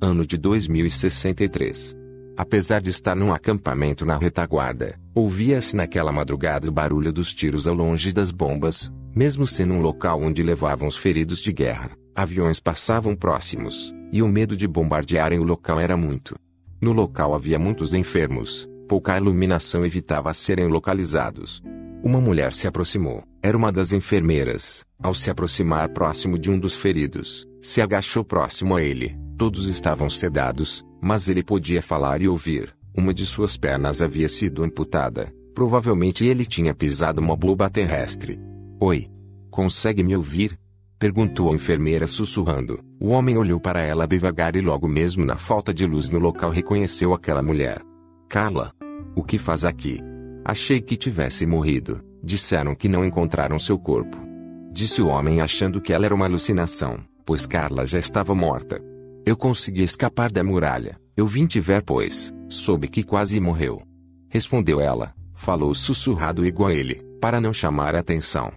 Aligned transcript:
ano 0.00 0.24
de 0.24 0.36
2063. 0.36 1.96
Apesar 2.36 2.80
de 2.80 2.90
estar 2.90 3.16
num 3.16 3.32
acampamento 3.32 4.06
na 4.06 4.16
retaguarda, 4.16 4.98
ouvia-se 5.14 5.74
naquela 5.74 6.12
madrugada 6.12 6.68
o 6.68 6.72
barulho 6.72 7.12
dos 7.12 7.34
tiros 7.34 7.66
ao 7.66 7.74
longe 7.74 8.12
das 8.12 8.30
bombas, 8.30 8.92
mesmo 9.14 9.46
sendo 9.46 9.74
um 9.74 9.80
local 9.80 10.22
onde 10.22 10.42
levavam 10.42 10.88
os 10.88 10.96
feridos 10.96 11.40
de 11.40 11.52
guerra. 11.52 11.90
Aviões 12.14 12.60
passavam 12.60 13.16
próximos, 13.16 13.92
e 14.12 14.22
o 14.22 14.28
medo 14.28 14.56
de 14.56 14.68
bombardearem 14.68 15.38
o 15.38 15.44
local 15.44 15.80
era 15.80 15.96
muito. 15.96 16.36
No 16.80 16.92
local 16.92 17.34
havia 17.34 17.58
muitos 17.58 17.92
enfermos, 17.92 18.68
pouca 18.88 19.16
iluminação 19.16 19.84
evitava 19.84 20.32
serem 20.32 20.68
localizados. 20.68 21.60
Uma 22.04 22.20
mulher 22.20 22.52
se 22.52 22.68
aproximou, 22.68 23.24
era 23.42 23.56
uma 23.56 23.72
das 23.72 23.92
enfermeiras. 23.92 24.84
Ao 25.02 25.12
se 25.12 25.30
aproximar 25.30 25.88
próximo 25.88 26.38
de 26.38 26.50
um 26.50 26.58
dos 26.58 26.76
feridos, 26.76 27.46
se 27.60 27.82
agachou 27.82 28.24
próximo 28.24 28.76
a 28.76 28.82
ele. 28.82 29.27
Todos 29.38 29.68
estavam 29.68 30.10
sedados, 30.10 30.84
mas 31.00 31.28
ele 31.28 31.44
podia 31.44 31.80
falar 31.80 32.20
e 32.20 32.26
ouvir. 32.26 32.74
Uma 32.92 33.14
de 33.14 33.24
suas 33.24 33.56
pernas 33.56 34.02
havia 34.02 34.28
sido 34.28 34.64
amputada. 34.64 35.32
Provavelmente 35.54 36.26
ele 36.26 36.44
tinha 36.44 36.74
pisado 36.74 37.20
uma 37.20 37.36
bomba 37.36 37.70
terrestre. 37.70 38.36
Oi. 38.80 39.08
Consegue 39.48 40.02
me 40.02 40.16
ouvir? 40.16 40.58
Perguntou 40.98 41.52
a 41.52 41.54
enfermeira 41.54 42.08
sussurrando. 42.08 42.80
O 43.00 43.10
homem 43.10 43.38
olhou 43.38 43.60
para 43.60 43.80
ela 43.80 44.08
devagar 44.08 44.56
e 44.56 44.60
logo 44.60 44.88
mesmo 44.88 45.24
na 45.24 45.36
falta 45.36 45.72
de 45.72 45.86
luz 45.86 46.10
no 46.10 46.18
local 46.18 46.50
reconheceu 46.50 47.14
aquela 47.14 47.40
mulher. 47.40 47.80
Carla. 48.28 48.72
O 49.14 49.22
que 49.22 49.38
faz 49.38 49.64
aqui? 49.64 50.00
Achei 50.44 50.80
que 50.80 50.96
tivesse 50.96 51.46
morrido. 51.46 52.02
Disseram 52.24 52.74
que 52.74 52.88
não 52.88 53.04
encontraram 53.04 53.56
seu 53.56 53.78
corpo. 53.78 54.18
Disse 54.72 55.00
o 55.00 55.06
homem 55.06 55.40
achando 55.40 55.80
que 55.80 55.92
ela 55.92 56.06
era 56.06 56.14
uma 56.14 56.24
alucinação, 56.24 56.98
pois 57.24 57.46
Carla 57.46 57.86
já 57.86 58.00
estava 58.00 58.34
morta. 58.34 58.82
Eu 59.28 59.36
consegui 59.36 59.82
escapar 59.82 60.32
da 60.32 60.42
muralha. 60.42 60.98
Eu 61.14 61.26
vim 61.26 61.46
te 61.46 61.60
ver, 61.60 61.82
pois 61.82 62.32
soube 62.48 62.88
que 62.88 63.02
quase 63.02 63.38
morreu. 63.38 63.82
Respondeu 64.26 64.80
ela. 64.80 65.14
Falou 65.34 65.74
sussurrado 65.74 66.46
igual 66.46 66.70
a 66.70 66.74
ele, 66.74 67.04
para 67.20 67.38
não 67.38 67.52
chamar 67.52 67.94
a 67.94 67.98
atenção. 67.98 68.50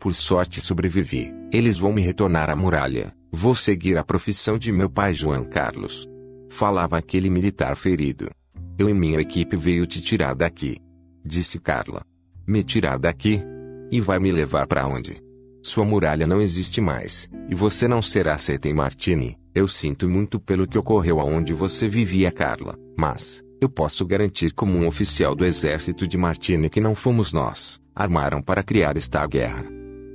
Por 0.00 0.14
sorte 0.14 0.62
sobrevivi. 0.62 1.30
Eles 1.52 1.76
vão 1.76 1.92
me 1.92 2.00
retornar 2.00 2.48
à 2.48 2.56
muralha. 2.56 3.14
Vou 3.30 3.54
seguir 3.54 3.98
a 3.98 4.02
profissão 4.02 4.56
de 4.56 4.72
meu 4.72 4.88
pai 4.88 5.12
João 5.12 5.44
Carlos. 5.44 6.08
Falava 6.48 6.96
aquele 6.96 7.28
militar 7.28 7.76
ferido. 7.76 8.30
Eu 8.78 8.88
e 8.88 8.94
minha 8.94 9.20
equipe 9.20 9.58
veio 9.58 9.84
te 9.84 10.00
tirar 10.00 10.34
daqui. 10.34 10.78
Disse 11.22 11.60
Carla. 11.60 12.02
Me 12.46 12.64
tirar 12.64 12.98
daqui? 12.98 13.42
E 13.90 14.00
vai 14.00 14.18
me 14.18 14.32
levar 14.32 14.66
para 14.66 14.86
onde? 14.86 15.22
Sua 15.62 15.84
muralha 15.84 16.26
não 16.26 16.40
existe 16.40 16.80
mais, 16.80 17.28
e 17.46 17.54
você 17.54 17.86
não 17.86 18.00
será 18.00 18.36
aceita 18.36 18.70
em 18.70 18.72
Martini. 18.72 19.36
Eu 19.54 19.68
sinto 19.68 20.08
muito 20.08 20.40
pelo 20.40 20.66
que 20.66 20.76
ocorreu 20.76 21.20
aonde 21.20 21.52
você 21.52 21.88
vivia, 21.88 22.32
Carla, 22.32 22.76
mas 22.98 23.40
eu 23.60 23.68
posso 23.68 24.04
garantir 24.04 24.52
como 24.52 24.76
um 24.76 24.86
oficial 24.86 25.32
do 25.32 25.44
exército 25.44 26.08
de 26.08 26.18
Martini 26.18 26.68
que 26.68 26.80
não 26.80 26.94
fomos 26.94 27.32
nós. 27.32 27.80
Armaram 27.94 28.42
para 28.42 28.64
criar 28.64 28.96
esta 28.96 29.24
guerra. 29.26 29.64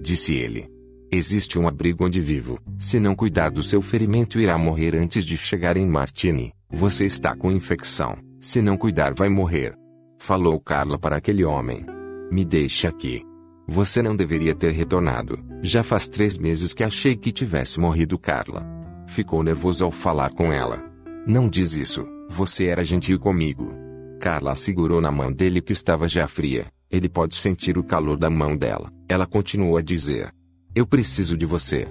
Disse 0.02 0.34
ele. 0.34 0.70
Existe 1.10 1.58
um 1.58 1.70
abrigo 1.70 2.06
onde 2.06 2.20
vivo. 2.20 2.60
Se 2.78 3.00
não 3.00 3.16
cuidar 3.16 3.50
do 3.50 3.64
seu 3.64 3.82
ferimento, 3.82 4.40
irá 4.40 4.58
morrer 4.58 4.94
antes 4.94 5.24
de 5.24 5.38
chegar 5.38 5.78
em 5.78 5.88
Martini. 5.88 6.52
Você 6.70 7.06
está 7.06 7.34
com 7.34 7.50
infecção. 7.50 8.18
Se 8.42 8.62
não 8.62 8.76
cuidar, 8.76 9.14
vai 9.14 9.30
morrer. 9.30 9.74
Falou 10.20 10.60
Carla 10.60 11.00
para 11.00 11.16
aquele 11.16 11.46
homem. 11.46 11.86
Me 12.30 12.44
deixe 12.44 12.86
aqui. 12.86 13.24
Você 13.66 14.02
não 14.02 14.16
deveria 14.16 14.54
ter 14.54 14.74
retornado. 14.74 15.40
Já 15.62 15.82
faz 15.82 16.10
três 16.10 16.38
meses 16.38 16.74
que 16.74 16.84
achei 16.84 17.16
que 17.16 17.32
tivesse 17.32 17.80
morrido, 17.80 18.20
Carla. 18.20 18.79
Ficou 19.10 19.42
nervoso 19.42 19.84
ao 19.84 19.92
falar 19.92 20.30
com 20.32 20.54
ela. 20.54 20.84
Não 21.26 21.50
diz 21.50 21.74
isso, 21.74 22.08
você 22.30 22.68
era 22.68 22.86
gentil 22.86 23.20
comigo. 23.20 23.74
Carla 24.20 24.56
segurou 24.56 25.02
na 25.02 25.12
mão 25.12 25.32
dele 25.32 25.62
que 25.62 25.74
estava 25.74 26.08
já 26.08 26.28
fria. 26.28 26.68
Ele 26.92 27.10
pode 27.10 27.36
sentir 27.36 27.76
o 27.78 27.84
calor 27.84 28.18
da 28.18 28.30
mão 28.30 28.56
dela. 28.56 28.92
Ela 29.10 29.26
continuou 29.26 29.78
a 29.78 29.82
dizer: 29.82 30.32
Eu 30.76 30.86
preciso 30.86 31.36
de 31.36 31.46
você. 31.46 31.88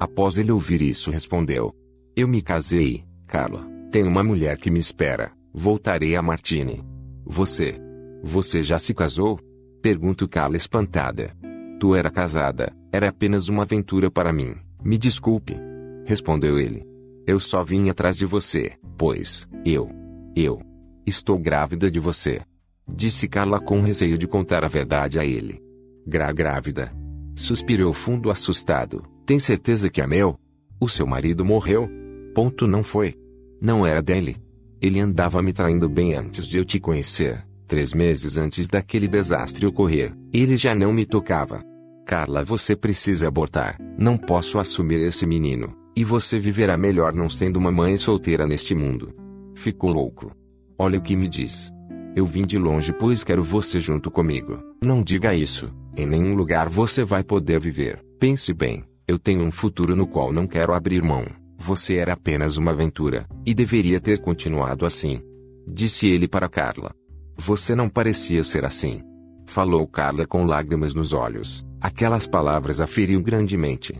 Após 0.00 0.38
ele 0.38 0.50
ouvir 0.50 0.80
isso, 0.80 1.10
respondeu: 1.10 1.74
Eu 2.16 2.26
me 2.26 2.40
casei, 2.40 3.04
Carla. 3.26 3.66
Tenho 3.90 4.08
uma 4.08 4.24
mulher 4.24 4.56
que 4.56 4.70
me 4.70 4.80
espera. 4.80 5.30
Voltarei 5.52 6.16
a 6.16 6.22
Martini. 6.22 6.82
Você. 7.26 7.78
Você 8.22 8.62
já 8.62 8.78
se 8.78 8.94
casou? 8.94 9.38
Pergunto 9.82 10.26
Carla 10.26 10.56
espantada. 10.56 11.36
Tu 11.78 11.94
era 11.94 12.10
casada, 12.10 12.72
era 12.90 13.10
apenas 13.10 13.48
uma 13.48 13.64
aventura 13.64 14.10
para 14.10 14.32
mim. 14.32 14.54
Me 14.82 14.96
desculpe. 14.96 15.71
Respondeu 16.04 16.58
ele. 16.58 16.84
Eu 17.26 17.38
só 17.38 17.62
vim 17.62 17.88
atrás 17.88 18.16
de 18.16 18.26
você, 18.26 18.72
pois, 18.98 19.48
eu, 19.64 19.88
eu, 20.34 20.60
estou 21.06 21.38
grávida 21.38 21.90
de 21.90 22.00
você. 22.00 22.40
Disse 22.88 23.28
Carla 23.28 23.60
com 23.60 23.80
receio 23.80 24.18
de 24.18 24.26
contar 24.26 24.64
a 24.64 24.68
verdade 24.68 25.18
a 25.18 25.24
ele. 25.24 25.62
Gra 26.06 26.32
grávida. 26.32 26.92
Suspirou 27.34 27.92
fundo 27.92 28.30
assustado. 28.30 29.02
Tem 29.24 29.38
certeza 29.38 29.88
que 29.88 30.00
é 30.00 30.06
meu? 30.06 30.36
O 30.80 30.88
seu 30.88 31.06
marido 31.06 31.44
morreu? 31.44 31.88
Ponto 32.34 32.66
não 32.66 32.82
foi. 32.82 33.14
Não 33.60 33.86
era 33.86 34.02
dele. 34.02 34.36
Ele 34.80 34.98
andava 34.98 35.40
me 35.40 35.52
traindo 35.52 35.88
bem 35.88 36.14
antes 36.14 36.44
de 36.44 36.58
eu 36.58 36.64
te 36.64 36.80
conhecer. 36.80 37.46
Três 37.68 37.94
meses 37.94 38.36
antes 38.36 38.68
daquele 38.68 39.06
desastre 39.06 39.64
ocorrer, 39.64 40.12
ele 40.32 40.56
já 40.56 40.74
não 40.74 40.92
me 40.92 41.06
tocava. 41.06 41.62
Carla, 42.04 42.44
você 42.44 42.74
precisa 42.74 43.28
abortar. 43.28 43.78
Não 43.96 44.18
posso 44.18 44.58
assumir 44.58 45.00
esse 45.00 45.24
menino. 45.24 45.81
E 45.94 46.04
você 46.04 46.38
viverá 46.38 46.76
melhor 46.76 47.14
não 47.14 47.28
sendo 47.28 47.58
uma 47.58 47.70
mãe 47.70 47.96
solteira 47.96 48.46
neste 48.46 48.74
mundo. 48.74 49.14
Ficou 49.54 49.90
louco. 49.90 50.34
Olha 50.78 50.98
o 50.98 51.02
que 51.02 51.14
me 51.14 51.28
diz. 51.28 51.70
Eu 52.14 52.26
vim 52.26 52.42
de 52.42 52.58
longe 52.58 52.92
pois 52.92 53.22
quero 53.24 53.42
você 53.42 53.78
junto 53.80 54.10
comigo. 54.10 54.58
Não 54.84 55.02
diga 55.02 55.34
isso. 55.34 55.70
Em 55.96 56.06
nenhum 56.06 56.34
lugar 56.34 56.68
você 56.68 57.04
vai 57.04 57.22
poder 57.22 57.60
viver. 57.60 58.02
Pense 58.18 58.52
bem. 58.52 58.84
Eu 59.06 59.18
tenho 59.18 59.42
um 59.42 59.50
futuro 59.50 59.94
no 59.94 60.06
qual 60.06 60.32
não 60.32 60.46
quero 60.46 60.72
abrir 60.72 61.02
mão. 61.02 61.26
Você 61.58 61.96
era 61.96 62.14
apenas 62.14 62.56
uma 62.56 62.72
aventura, 62.72 63.26
e 63.46 63.54
deveria 63.54 64.00
ter 64.00 64.18
continuado 64.20 64.84
assim. 64.84 65.20
Disse 65.66 66.08
ele 66.08 66.26
para 66.26 66.48
Carla. 66.48 66.92
Você 67.36 67.74
não 67.74 67.88
parecia 67.88 68.42
ser 68.42 68.64
assim. 68.64 69.00
Falou 69.46 69.86
Carla 69.86 70.26
com 70.26 70.44
lágrimas 70.44 70.94
nos 70.94 71.12
olhos. 71.12 71.64
Aquelas 71.80 72.26
palavras 72.26 72.80
a 72.80 72.86
feriam 72.86 73.22
grandemente. 73.22 73.94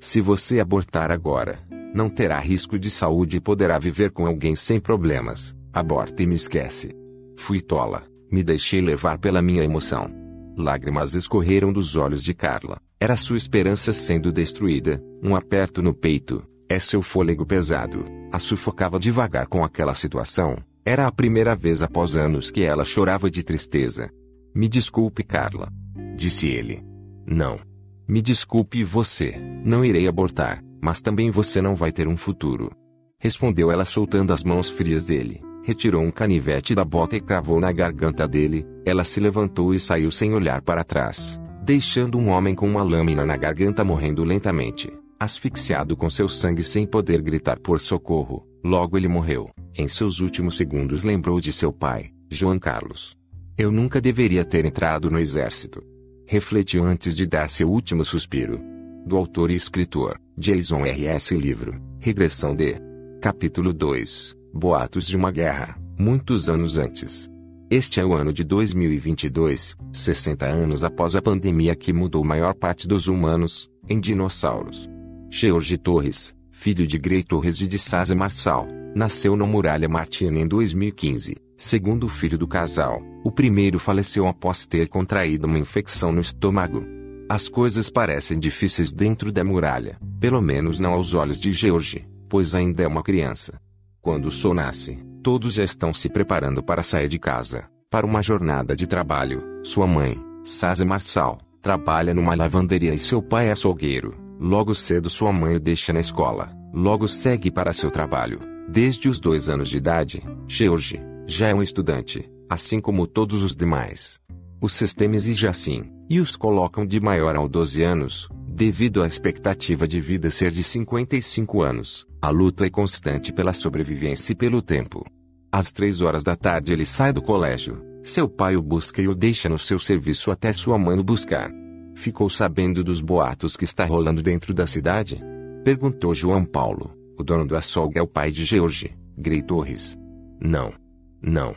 Se 0.00 0.20
você 0.20 0.60
abortar 0.60 1.10
agora, 1.10 1.58
não 1.94 2.08
terá 2.08 2.38
risco 2.38 2.78
de 2.78 2.88
saúde 2.88 3.38
e 3.38 3.40
poderá 3.40 3.78
viver 3.78 4.10
com 4.10 4.26
alguém 4.26 4.54
sem 4.54 4.78
problemas. 4.78 5.56
Aborta 5.72 6.22
e 6.22 6.26
me 6.26 6.34
esquece. 6.34 6.90
Fui 7.36 7.60
tola, 7.60 8.04
me 8.30 8.42
deixei 8.42 8.80
levar 8.80 9.18
pela 9.18 9.42
minha 9.42 9.64
emoção. 9.64 10.10
Lágrimas 10.56 11.14
escorreram 11.14 11.72
dos 11.72 11.96
olhos 11.96 12.22
de 12.22 12.34
Carla. 12.34 12.78
Era 13.00 13.16
sua 13.16 13.36
esperança 13.36 13.92
sendo 13.92 14.32
destruída, 14.32 15.02
um 15.22 15.36
aperto 15.36 15.82
no 15.82 15.94
peito, 15.94 16.44
é 16.68 16.78
seu 16.78 17.00
fôlego 17.00 17.46
pesado. 17.46 18.04
A 18.30 18.38
sufocava 18.38 18.98
devagar 19.00 19.46
com 19.46 19.64
aquela 19.64 19.94
situação. 19.94 20.56
Era 20.84 21.06
a 21.06 21.12
primeira 21.12 21.54
vez 21.54 21.82
após 21.82 22.14
anos 22.14 22.50
que 22.50 22.62
ela 22.62 22.84
chorava 22.84 23.30
de 23.30 23.42
tristeza. 23.42 24.10
Me 24.54 24.68
desculpe, 24.68 25.22
Carla. 25.22 25.72
Disse 26.16 26.48
ele. 26.48 26.82
Não, 27.26 27.58
me 28.08 28.22
desculpe 28.22 28.82
você, 28.82 29.38
não 29.62 29.84
irei 29.84 30.08
abortar, 30.08 30.64
mas 30.82 30.98
também 31.02 31.30
você 31.30 31.60
não 31.60 31.76
vai 31.76 31.92
ter 31.92 32.08
um 32.08 32.16
futuro. 32.16 32.72
Respondeu 33.20 33.70
ela 33.70 33.84
soltando 33.84 34.32
as 34.32 34.42
mãos 34.42 34.70
frias 34.70 35.04
dele. 35.04 35.42
Retirou 35.62 36.02
um 36.02 36.10
canivete 36.10 36.74
da 36.74 36.86
bota 36.86 37.16
e 37.16 37.20
cravou 37.20 37.60
na 37.60 37.70
garganta 37.70 38.26
dele. 38.26 38.66
Ela 38.86 39.04
se 39.04 39.20
levantou 39.20 39.74
e 39.74 39.78
saiu 39.78 40.10
sem 40.10 40.32
olhar 40.32 40.62
para 40.62 40.82
trás, 40.82 41.38
deixando 41.62 42.16
um 42.16 42.30
homem 42.30 42.54
com 42.54 42.66
uma 42.66 42.82
lâmina 42.82 43.26
na 43.26 43.36
garganta 43.36 43.84
morrendo 43.84 44.24
lentamente, 44.24 44.90
asfixiado 45.20 45.94
com 45.94 46.08
seu 46.08 46.30
sangue 46.30 46.64
sem 46.64 46.86
poder 46.86 47.20
gritar 47.20 47.58
por 47.58 47.78
socorro. 47.78 48.46
Logo 48.64 48.96
ele 48.96 49.08
morreu. 49.08 49.50
Em 49.76 49.86
seus 49.86 50.20
últimos 50.20 50.56
segundos 50.56 51.04
lembrou 51.04 51.40
de 51.40 51.52
seu 51.52 51.70
pai, 51.70 52.10
João 52.30 52.58
Carlos. 52.58 53.14
Eu 53.58 53.70
nunca 53.70 54.00
deveria 54.00 54.46
ter 54.46 54.64
entrado 54.64 55.10
no 55.10 55.18
exército 55.18 55.82
refletiu 56.28 56.84
antes 56.84 57.14
de 57.14 57.26
dar 57.26 57.48
seu 57.48 57.70
último 57.70 58.04
suspiro. 58.04 58.60
Do 59.06 59.16
autor 59.16 59.50
e 59.50 59.54
escritor, 59.54 60.20
Jason 60.36 60.84
R. 60.84 61.06
S. 61.06 61.34
Livro, 61.34 61.80
Regressão 61.98 62.54
de. 62.54 62.76
Capítulo 63.18 63.72
2 63.72 64.36
Boatos 64.52 65.06
de 65.08 65.16
uma 65.16 65.30
Guerra, 65.30 65.80
muitos 65.98 66.50
anos 66.50 66.76
antes. 66.76 67.30
Este 67.70 67.98
é 67.98 68.04
o 68.04 68.12
ano 68.12 68.30
de 68.30 68.44
2022, 68.44 69.76
60 69.90 70.44
anos 70.44 70.84
após 70.84 71.16
a 71.16 71.22
pandemia 71.22 71.74
que 71.74 71.94
mudou 71.94 72.22
maior 72.22 72.54
parte 72.54 72.86
dos 72.86 73.08
humanos, 73.08 73.70
em 73.88 73.98
dinossauros. 73.98 74.88
George 75.30 75.78
Torres, 75.78 76.34
filho 76.52 76.86
de 76.86 76.98
Grey 76.98 77.22
Torres 77.22 77.60
e 77.62 77.66
de 77.66 77.78
Sasa 77.78 78.14
Marçal, 78.14 78.68
nasceu 78.94 79.34
na 79.34 79.46
Muralha 79.46 79.88
Martina 79.88 80.38
em 80.38 80.46
2015, 80.46 81.36
segundo 81.58 82.06
filho 82.06 82.38
do 82.38 82.46
casal. 82.46 83.02
O 83.24 83.32
primeiro 83.32 83.80
faleceu 83.80 84.28
após 84.28 84.64
ter 84.64 84.88
contraído 84.88 85.48
uma 85.48 85.58
infecção 85.58 86.12
no 86.12 86.20
estômago. 86.20 86.86
As 87.28 87.48
coisas 87.48 87.90
parecem 87.90 88.38
difíceis 88.38 88.92
dentro 88.92 89.32
da 89.32 89.42
muralha, 89.42 89.98
pelo 90.20 90.40
menos 90.40 90.78
não 90.78 90.92
aos 90.92 91.12
olhos 91.12 91.38
de 91.38 91.52
George, 91.52 92.08
pois 92.28 92.54
ainda 92.54 92.84
é 92.84 92.86
uma 92.86 93.02
criança. 93.02 93.60
Quando 94.00 94.26
o 94.26 94.30
sol 94.30 94.54
nasce, 94.54 94.98
todos 95.22 95.54
já 95.54 95.64
estão 95.64 95.92
se 95.92 96.08
preparando 96.08 96.62
para 96.62 96.82
sair 96.82 97.08
de 97.08 97.18
casa, 97.18 97.68
para 97.90 98.06
uma 98.06 98.22
jornada 98.22 98.76
de 98.76 98.86
trabalho. 98.86 99.42
Sua 99.64 99.86
mãe, 99.86 100.16
Saza 100.44 100.84
Marçal, 100.84 101.38
trabalha 101.60 102.14
numa 102.14 102.36
lavanderia 102.36 102.94
e 102.94 102.98
seu 102.98 103.20
pai 103.20 103.48
é 103.48 103.50
açougueiro. 103.50 104.14
Logo 104.40 104.74
cedo 104.74 105.10
sua 105.10 105.32
mãe 105.32 105.56
o 105.56 105.60
deixa 105.60 105.92
na 105.92 105.98
escola, 105.98 106.56
logo 106.72 107.08
segue 107.08 107.50
para 107.50 107.72
seu 107.72 107.90
trabalho. 107.90 108.38
Desde 108.68 109.08
os 109.08 109.18
dois 109.18 109.48
anos 109.48 109.68
de 109.68 109.78
idade, 109.78 110.22
George 110.46 111.07
já 111.30 111.48
é 111.48 111.54
um 111.54 111.62
estudante, 111.62 112.26
assim 112.48 112.80
como 112.80 113.06
todos 113.06 113.42
os 113.42 113.54
demais. 113.54 114.18
O 114.62 114.68
sistema 114.68 115.14
exige 115.14 115.46
assim, 115.46 115.92
e 116.08 116.20
os 116.20 116.34
colocam 116.34 116.86
de 116.86 116.98
maior 116.98 117.36
aos 117.36 117.50
12 117.50 117.82
anos, 117.82 118.28
devido 118.48 119.02
à 119.02 119.06
expectativa 119.06 119.86
de 119.86 120.00
vida 120.00 120.30
ser 120.30 120.50
de 120.50 120.62
55 120.62 121.62
anos. 121.62 122.06
A 122.22 122.30
luta 122.30 122.64
é 122.64 122.70
constante 122.70 123.30
pela 123.30 123.52
sobrevivência 123.52 124.32
e 124.32 124.34
pelo 124.34 124.62
tempo. 124.62 125.04
Às 125.52 125.70
três 125.70 126.00
horas 126.00 126.24
da 126.24 126.34
tarde 126.34 126.72
ele 126.72 126.86
sai 126.86 127.12
do 127.12 127.20
colégio. 127.20 127.84
Seu 128.02 128.26
pai 128.26 128.56
o 128.56 128.62
busca 128.62 129.02
e 129.02 129.06
o 129.06 129.14
deixa 129.14 129.50
no 129.50 129.58
seu 129.58 129.78
serviço 129.78 130.30
até 130.30 130.50
sua 130.50 130.78
mãe 130.78 130.98
o 130.98 131.04
buscar. 131.04 131.52
Ficou 131.94 132.30
sabendo 132.30 132.82
dos 132.82 133.02
boatos 133.02 133.54
que 133.54 133.64
está 133.64 133.84
rolando 133.84 134.22
dentro 134.22 134.54
da 134.54 134.66
cidade? 134.66 135.22
Perguntou 135.62 136.14
João 136.14 136.42
Paulo. 136.42 136.96
O 137.18 137.22
dono 137.22 137.46
do 137.46 137.54
açougue 137.54 137.98
é 137.98 138.02
o 138.02 138.06
pai 138.06 138.30
de 138.30 138.46
George, 138.46 138.96
Grey 139.16 139.42
Torres. 139.42 139.98
Não. 140.40 140.72
Não. 141.20 141.54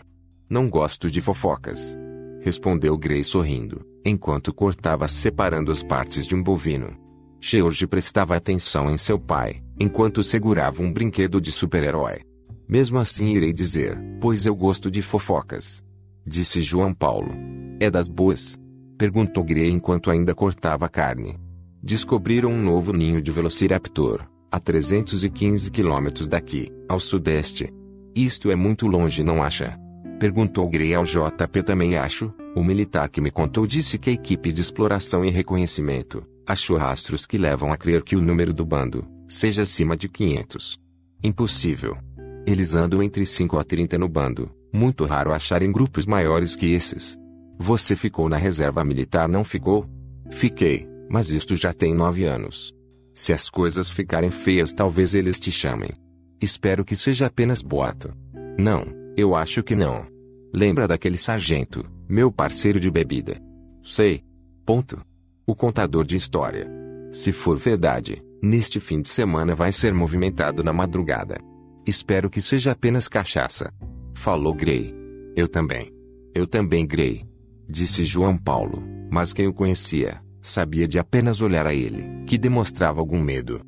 Não 0.49 0.69
gosto 0.69 1.09
de 1.09 1.21
fofocas 1.21 1.97
respondeu 2.41 2.97
Gray 2.97 3.23
sorrindo, 3.23 3.85
enquanto 4.03 4.53
cortava 4.53 5.07
separando 5.07 5.71
as 5.71 5.83
partes 5.83 6.25
de 6.25 6.35
um 6.35 6.43
bovino. 6.43 6.97
George 7.39 7.87
prestava 7.87 8.35
atenção 8.35 8.89
em 8.89 8.97
seu 8.97 9.17
pai, 9.19 9.63
enquanto 9.79 10.23
segurava 10.23 10.81
um 10.81 10.91
brinquedo 10.91 11.39
de 11.39 11.51
super-herói. 11.51 12.21
Mesmo 12.67 12.97
assim 12.97 13.33
irei 13.33 13.53
dizer, 13.53 13.97
pois 14.19 14.45
eu 14.45 14.55
gosto 14.55 14.89
de 14.89 15.01
fofocas. 15.01 15.83
Disse 16.25 16.61
João 16.61 16.93
Paulo. 16.93 17.31
É 17.79 17.89
das 17.89 18.07
boas? 18.07 18.57
Perguntou 18.97 19.43
Gray 19.43 19.69
enquanto 19.69 20.11
ainda 20.11 20.35
cortava 20.35 20.85
a 20.85 20.89
carne. 20.89 21.39
Descobriram 21.81 22.51
um 22.51 22.61
novo 22.61 22.93
ninho 22.93 23.21
de 23.21 23.31
Velociraptor, 23.31 24.27
a 24.51 24.59
315 24.59 25.71
quilômetros 25.71 26.27
daqui, 26.27 26.69
ao 26.87 26.99
sudeste. 26.99 27.73
Isto 28.15 28.51
é 28.51 28.55
muito 28.55 28.87
longe, 28.87 29.23
não 29.23 29.41
acha? 29.41 29.79
Perguntou 30.19 30.69
Gray 30.69 30.93
ao 30.93 31.05
JP 31.05 31.63
também 31.63 31.97
acho. 31.97 32.33
O 32.55 32.63
militar 32.63 33.09
que 33.09 33.21
me 33.21 33.31
contou 33.31 33.65
disse 33.65 33.97
que 33.97 34.09
a 34.09 34.13
equipe 34.13 34.51
de 34.51 34.61
exploração 34.61 35.23
e 35.23 35.29
reconhecimento 35.29 36.25
achou 36.45 36.77
rastros 36.77 37.25
que 37.25 37.37
levam 37.37 37.71
a 37.71 37.77
crer 37.77 38.03
que 38.03 38.15
o 38.15 38.21
número 38.21 38.53
do 38.53 38.65
bando 38.65 39.07
seja 39.27 39.61
acima 39.61 39.95
de 39.95 40.09
500. 40.09 40.77
Impossível. 41.23 41.97
Eles 42.45 42.75
andam 42.75 43.01
entre 43.01 43.25
5 43.25 43.57
a 43.57 43.63
30 43.63 43.97
no 43.97 44.09
bando. 44.09 44.51
Muito 44.73 45.05
raro 45.05 45.33
achar 45.33 45.61
em 45.61 45.71
grupos 45.71 46.05
maiores 46.05 46.55
que 46.55 46.73
esses. 46.73 47.17
Você 47.57 47.95
ficou 47.95 48.27
na 48.27 48.37
reserva 48.37 48.83
militar, 48.83 49.29
não 49.29 49.43
ficou? 49.43 49.87
Fiquei, 50.29 50.87
mas 51.09 51.31
isto 51.31 51.55
já 51.55 51.73
tem 51.73 51.93
nove 51.93 52.25
anos. 52.25 52.73
Se 53.13 53.31
as 53.31 53.49
coisas 53.49 53.89
ficarem 53.89 54.31
feias, 54.31 54.73
talvez 54.73 55.13
eles 55.13 55.39
te 55.39 55.51
chamem. 55.51 55.91
Espero 56.41 56.83
que 56.83 56.95
seja 56.95 57.27
apenas 57.27 57.61
boato. 57.61 58.11
Não, 58.57 58.83
eu 59.15 59.35
acho 59.35 59.61
que 59.61 59.75
não. 59.75 60.07
Lembra 60.51 60.87
daquele 60.87 61.17
sargento, 61.17 61.85
meu 62.09 62.31
parceiro 62.31 62.79
de 62.79 62.89
bebida? 62.89 63.39
Sei. 63.83 64.23
Ponto. 64.65 65.05
O 65.45 65.55
contador 65.55 66.03
de 66.03 66.15
história. 66.17 66.67
Se 67.11 67.31
for 67.31 67.57
verdade, 67.57 68.23
neste 68.41 68.79
fim 68.79 69.01
de 69.01 69.07
semana 69.07 69.53
vai 69.53 69.71
ser 69.71 69.93
movimentado 69.93 70.63
na 70.63 70.73
madrugada. 70.73 71.37
Espero 71.85 72.29
que 72.29 72.41
seja 72.41 72.71
apenas 72.71 73.07
cachaça. 73.07 73.71
Falou 74.15 74.53
Gray. 74.53 74.95
Eu 75.35 75.47
também. 75.47 75.91
Eu 76.33 76.47
também, 76.47 76.87
Gray. 76.87 77.23
Disse 77.69 78.03
João 78.03 78.35
Paulo, 78.37 78.83
mas 79.11 79.31
quem 79.31 79.47
o 79.47 79.53
conhecia, 79.53 80.21
sabia 80.41 80.87
de 80.87 80.97
apenas 80.97 81.41
olhar 81.41 81.67
a 81.67 81.73
ele, 81.73 82.23
que 82.25 82.37
demonstrava 82.37 82.99
algum 82.99 83.21
medo. 83.21 83.61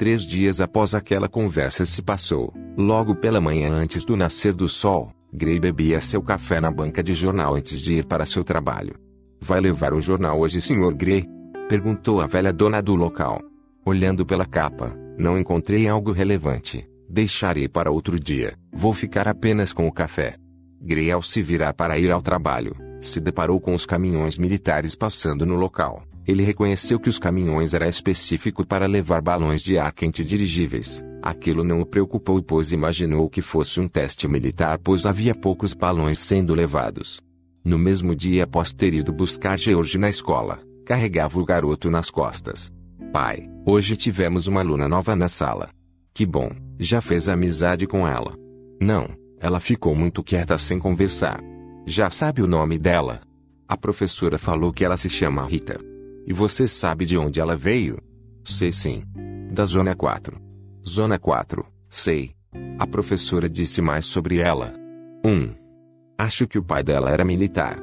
Três 0.00 0.22
dias 0.22 0.62
após 0.62 0.94
aquela 0.94 1.28
conversa 1.28 1.84
se 1.84 2.00
passou, 2.00 2.54
logo 2.74 3.14
pela 3.14 3.38
manhã 3.38 3.70
antes 3.70 4.02
do 4.02 4.16
nascer 4.16 4.54
do 4.54 4.66
sol, 4.66 5.12
Gray 5.30 5.60
bebia 5.60 6.00
seu 6.00 6.22
café 6.22 6.58
na 6.58 6.70
banca 6.70 7.02
de 7.02 7.12
jornal 7.12 7.54
antes 7.54 7.78
de 7.78 7.96
ir 7.96 8.06
para 8.06 8.24
seu 8.24 8.42
trabalho. 8.42 8.94
Vai 9.38 9.60
levar 9.60 9.92
o 9.92 10.00
jornal 10.00 10.40
hoje, 10.40 10.58
Sr. 10.58 10.94
Gray? 10.94 11.28
Perguntou 11.68 12.22
a 12.22 12.26
velha 12.26 12.50
dona 12.50 12.80
do 12.80 12.94
local. 12.94 13.42
Olhando 13.84 14.24
pela 14.24 14.46
capa, 14.46 14.96
não 15.18 15.38
encontrei 15.38 15.86
algo 15.86 16.12
relevante. 16.12 16.88
Deixarei 17.06 17.68
para 17.68 17.90
outro 17.90 18.18
dia. 18.18 18.54
Vou 18.72 18.94
ficar 18.94 19.28
apenas 19.28 19.70
com 19.70 19.86
o 19.86 19.92
café. 19.92 20.36
Gray, 20.80 21.10
ao 21.10 21.22
se 21.22 21.42
virar 21.42 21.74
para 21.74 21.98
ir 21.98 22.10
ao 22.10 22.22
trabalho, 22.22 22.74
se 23.02 23.20
deparou 23.20 23.60
com 23.60 23.74
os 23.74 23.84
caminhões 23.84 24.38
militares 24.38 24.94
passando 24.94 25.44
no 25.44 25.56
local. 25.56 26.02
Ele 26.26 26.42
reconheceu 26.42 27.00
que 27.00 27.08
os 27.08 27.18
caminhões 27.18 27.74
era 27.74 27.88
específico 27.88 28.66
para 28.66 28.86
levar 28.86 29.20
balões 29.20 29.62
de 29.62 29.78
ar 29.78 29.92
quente 29.92 30.24
dirigíveis. 30.24 31.04
Aquilo 31.22 31.64
não 31.64 31.80
o 31.80 31.86
preocupou 31.86 32.42
pois 32.42 32.72
imaginou 32.72 33.28
que 33.28 33.42
fosse 33.42 33.80
um 33.80 33.88
teste 33.88 34.26
militar 34.28 34.78
pois 34.78 35.06
havia 35.06 35.34
poucos 35.34 35.74
balões 35.74 36.18
sendo 36.18 36.54
levados. 36.54 37.20
No 37.64 37.78
mesmo 37.78 38.14
dia 38.14 38.44
após 38.44 38.72
ter 38.72 38.94
ido 38.94 39.12
buscar 39.12 39.58
George 39.58 39.98
na 39.98 40.08
escola, 40.08 40.60
carregava 40.86 41.38
o 41.38 41.44
garoto 41.44 41.90
nas 41.90 42.10
costas. 42.10 42.72
Pai, 43.12 43.48
hoje 43.66 43.96
tivemos 43.96 44.46
uma 44.46 44.60
aluna 44.60 44.88
nova 44.88 45.14
na 45.14 45.28
sala. 45.28 45.70
Que 46.14 46.24
bom, 46.24 46.50
já 46.78 47.00
fez 47.00 47.28
amizade 47.28 47.86
com 47.86 48.06
ela? 48.06 48.36
Não, 48.80 49.08
ela 49.38 49.60
ficou 49.60 49.94
muito 49.94 50.22
quieta 50.22 50.56
sem 50.56 50.78
conversar. 50.78 51.42
Já 51.86 52.08
sabe 52.08 52.40
o 52.42 52.46
nome 52.46 52.78
dela? 52.78 53.20
A 53.68 53.76
professora 53.76 54.38
falou 54.38 54.72
que 54.72 54.84
ela 54.84 54.96
se 54.96 55.08
chama 55.08 55.46
Rita. 55.46 55.89
E 56.26 56.32
você 56.32 56.66
sabe 56.68 57.06
de 57.06 57.16
onde 57.16 57.40
ela 57.40 57.56
veio? 57.56 57.98
Sei 58.44 58.72
sim. 58.72 59.02
Da 59.52 59.64
Zona 59.64 59.94
4. 59.94 60.40
Zona 60.86 61.18
4. 61.18 61.64
Sei. 61.88 62.32
A 62.78 62.86
professora 62.86 63.48
disse 63.48 63.82
mais 63.82 64.06
sobre 64.06 64.38
ela. 64.38 64.72
1. 65.24 65.28
Um. 65.28 65.54
Acho 66.18 66.46
que 66.46 66.58
o 66.58 66.62
pai 66.62 66.82
dela 66.82 67.10
era 67.10 67.24
militar. 67.24 67.78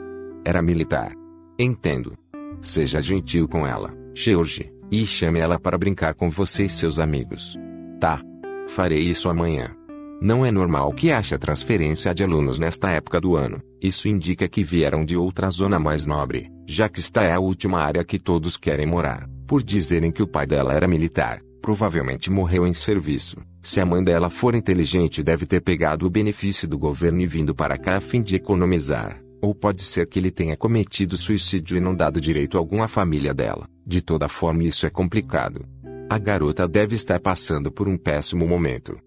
Era 0.45 0.61
militar. 0.61 1.11
Entendo. 1.59 2.17
Seja 2.61 3.01
gentil 3.01 3.47
com 3.47 3.65
ela, 3.65 3.93
George, 4.13 4.71
e 4.91 5.05
chame 5.05 5.39
ela 5.39 5.59
para 5.59 5.77
brincar 5.77 6.13
com 6.13 6.29
você 6.29 6.65
e 6.65 6.69
seus 6.69 6.99
amigos. 6.99 7.57
Tá. 7.99 8.21
Farei 8.67 8.99
isso 8.99 9.29
amanhã. 9.29 9.76
Não 10.21 10.45
é 10.45 10.51
normal 10.51 10.93
que 10.93 11.11
haja 11.11 11.37
transferência 11.37 12.13
de 12.13 12.23
alunos 12.23 12.57
nesta 12.59 12.91
época 12.91 13.21
do 13.21 13.35
ano. 13.35 13.61
Isso 13.81 14.07
indica 14.07 14.47
que 14.47 14.63
vieram 14.63 15.05
de 15.05 15.15
outra 15.15 15.49
zona 15.49 15.77
mais 15.79 16.05
nobre, 16.05 16.49
já 16.67 16.89
que 16.89 16.99
esta 16.99 17.23
é 17.23 17.33
a 17.33 17.39
última 17.39 17.79
área 17.79 18.03
que 18.03 18.17
todos 18.17 18.57
querem 18.57 18.85
morar, 18.85 19.29
por 19.45 19.61
dizerem 19.61 20.11
que 20.11 20.23
o 20.23 20.27
pai 20.27 20.47
dela 20.47 20.73
era 20.73 20.87
militar 20.87 21.41
provavelmente 21.67 22.31
morreu 22.31 22.65
em 22.65 22.71
serviço. 22.71 23.35
Se 23.61 23.81
a 23.81 23.85
mãe 23.85 24.01
dela 24.01 24.29
for 24.29 24.55
inteligente, 24.55 25.21
deve 25.21 25.45
ter 25.45 25.59
pegado 25.59 26.05
o 26.05 26.09
benefício 26.09 26.65
do 26.65 26.77
governo 26.77 27.19
e 27.19 27.27
vindo 27.27 27.53
para 27.53 27.77
cá 27.77 27.97
a 27.97 27.99
fim 27.99 28.21
de 28.21 28.37
economizar. 28.37 29.21
Ou 29.41 29.53
pode 29.53 29.83
ser 29.83 30.07
que 30.07 30.17
ele 30.17 30.31
tenha 30.31 30.55
cometido 30.55 31.17
suicídio 31.17 31.75
e 31.75 31.81
não 31.81 31.93
dado 31.93 32.21
direito 32.21 32.57
algum 32.57 32.81
à 32.81 32.87
família 32.87 33.33
dela. 33.33 33.67
De 33.85 34.01
toda 34.01 34.29
forma, 34.29 34.63
isso 34.63 34.85
é 34.85 34.89
complicado. 34.89 35.65
A 36.09 36.17
garota 36.17 36.65
deve 36.65 36.95
estar 36.95 37.19
passando 37.19 37.69
por 37.69 37.85
um 37.89 37.97
péssimo 37.97 38.47
momento. 38.47 38.97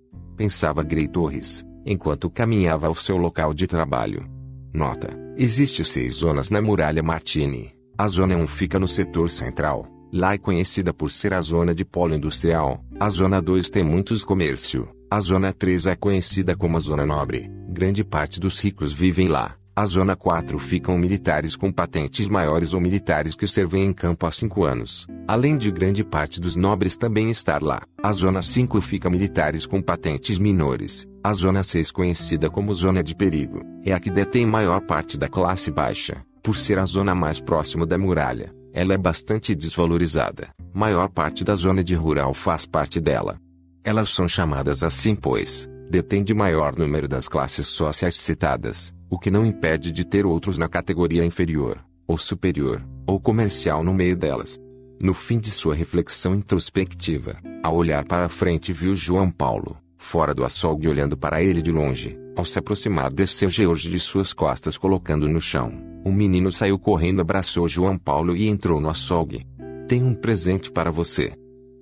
Pensava 0.41 0.83
Grey 0.83 1.07
Torres, 1.07 1.63
enquanto 1.85 2.31
caminhava 2.31 2.87
ao 2.87 2.95
seu 2.95 3.19
local 3.19 3.53
de 3.53 3.67
trabalho. 3.67 4.27
Nota: 4.73 5.15
existe 5.37 5.85
seis 5.85 6.15
zonas 6.15 6.49
na 6.49 6.63
muralha 6.63 7.03
Martini. 7.03 7.75
A 7.99 8.09
zona 8.09 8.35
1 8.39 8.47
fica 8.47 8.79
no 8.81 8.89
setor 8.89 9.29
central, 9.29 9.87
Lá 10.11 10.33
é 10.33 10.39
conhecida 10.39 10.95
por 10.95 11.11
ser 11.11 11.35
a 11.35 11.43
zona 11.43 11.75
de 11.75 11.85
polo 11.85 12.15
industrial. 12.15 12.83
A 12.99 13.11
zona 13.11 13.39
2 13.43 13.69
tem 13.69 13.85
muitos 13.85 14.25
comércio. 14.25 14.89
A 15.11 15.21
zona 15.21 15.53
3 15.53 15.89
é 15.89 15.95
conhecida 15.95 16.57
como 16.57 16.79
a 16.79 16.81
zona 16.81 17.05
nobre. 17.05 17.51
Grande 17.69 18.03
parte 18.03 18.41
dos 18.41 18.59
ricos 18.59 18.95
vivem 18.95 19.29
lá. 19.29 19.57
A 19.77 19.85
zona 19.85 20.17
4 20.17 20.59
ficam 20.59 20.97
militares 20.97 21.55
com 21.55 21.71
patentes 21.71 22.31
maiores 22.31 22.73
ou 22.73 22.81
militares 22.81 23.35
que 23.35 23.47
servem 23.47 23.85
em 23.85 23.93
campo 23.93 24.27
há 24.27 24.31
5 24.31 24.65
anos. 24.65 25.07
Além 25.31 25.57
de 25.57 25.71
grande 25.71 26.03
parte 26.03 26.41
dos 26.41 26.57
nobres 26.57 26.97
também 26.97 27.31
estar 27.31 27.63
lá. 27.63 27.83
A 28.03 28.13
zona 28.13 28.43
5 28.43 28.81
fica 28.81 29.09
militares 29.09 29.65
com 29.65 29.81
patentes 29.81 30.41
menores. 30.41 31.07
A 31.23 31.33
zona 31.33 31.63
6 31.63 31.93
conhecida 31.93 32.51
como 32.51 32.75
zona 32.75 33.01
de 33.01 33.15
perigo, 33.15 33.63
é 33.85 33.93
a 33.93 34.01
que 34.01 34.11
detém 34.11 34.45
maior 34.45 34.81
parte 34.81 35.17
da 35.17 35.29
classe 35.29 35.71
baixa, 35.71 36.25
por 36.43 36.57
ser 36.57 36.81
a 36.81 36.85
zona 36.85 37.15
mais 37.15 37.39
próxima 37.39 37.87
da 37.87 37.97
muralha. 37.97 38.53
Ela 38.73 38.95
é 38.95 38.99
bastante 38.99 39.55
desvalorizada. 39.55 40.49
Maior 40.75 41.09
parte 41.09 41.45
da 41.45 41.55
zona 41.55 41.85
de 41.85 41.95
rural 41.95 42.35
faz 42.35 42.67
parte 42.67 43.01
dela. 43.01 43.39
Elas 43.85 44.09
são 44.09 44.29
chamadas 44.29 44.83
assim 44.83 45.15
pois 45.15 45.69
detém 45.89 46.25
de 46.25 46.35
maior 46.35 46.77
número 46.77 47.07
das 47.07 47.29
classes 47.29 47.69
sociais 47.69 48.17
citadas, 48.17 48.93
o 49.09 49.17
que 49.17 49.31
não 49.31 49.47
impede 49.47 49.93
de 49.93 50.05
ter 50.05 50.27
outros 50.27 50.59
na 50.59 50.69
categoria 50.69 51.25
inferior, 51.25 51.79
ou 52.05 52.19
superior, 52.19 52.85
ou 53.07 53.21
comercial 53.21 53.85
no 53.85 53.95
meio 53.95 54.17
delas. 54.17 54.59
No 55.03 55.15
fim 55.15 55.39
de 55.39 55.51
sua 55.51 55.75
reflexão 55.75 56.35
introspectiva, 56.35 57.39
ao 57.63 57.75
olhar 57.75 58.05
para 58.05 58.29
frente 58.29 58.71
viu 58.71 58.95
João 58.95 59.31
Paulo, 59.31 59.79
fora 59.97 60.35
do 60.35 60.45
açougue 60.45 60.89
olhando 60.89 61.17
para 61.17 61.43
ele 61.43 61.63
de 61.63 61.73
longe. 61.73 62.19
Ao 62.37 62.45
se 62.45 62.59
aproximar 62.59 63.11
desceu 63.11 63.49
George 63.49 63.89
de 63.89 63.99
suas 63.99 64.35
costas 64.35 64.77
colocando 64.77 65.27
no 65.27 65.41
chão. 65.41 65.73
O 66.05 66.13
menino 66.13 66.53
saiu 66.53 66.79
correndo 66.79 67.23
abraçou 67.23 67.67
João 67.67 67.97
Paulo 67.97 68.37
e 68.37 68.47
entrou 68.47 68.79
no 68.79 68.91
açougue. 68.91 69.47
Tenho 69.89 70.05
um 70.05 70.15
presente 70.15 70.71
para 70.71 70.91
você. 70.91 71.33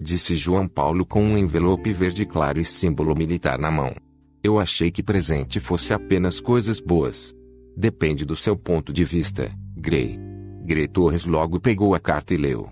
Disse 0.00 0.36
João 0.36 0.68
Paulo 0.68 1.04
com 1.04 1.20
um 1.20 1.36
envelope 1.36 1.92
verde 1.92 2.24
claro 2.24 2.60
e 2.60 2.64
símbolo 2.64 3.16
militar 3.16 3.58
na 3.58 3.70
mão. 3.70 3.96
Eu 4.44 4.60
achei 4.60 4.92
que 4.92 5.02
presente 5.02 5.58
fosse 5.58 5.92
apenas 5.92 6.40
coisas 6.40 6.78
boas. 6.78 7.34
Depende 7.76 8.24
do 8.24 8.36
seu 8.36 8.56
ponto 8.56 8.92
de 8.92 9.02
vista, 9.02 9.50
Gray. 9.76 10.16
Gray 10.64 10.86
Torres 10.86 11.24
logo 11.24 11.58
pegou 11.58 11.96
a 11.96 11.98
carta 11.98 12.32
e 12.32 12.36
leu. 12.36 12.68